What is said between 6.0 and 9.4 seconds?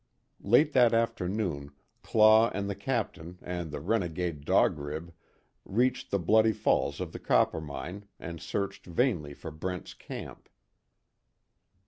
the Bloody Falls of the Coppermine, and searched vainly